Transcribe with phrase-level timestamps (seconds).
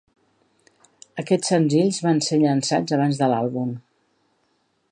[1.23, 3.77] Aquests senzills van ser llançats abans de l'àlbum.